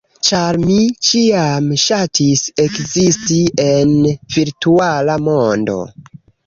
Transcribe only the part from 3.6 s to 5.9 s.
en virtuala mondo.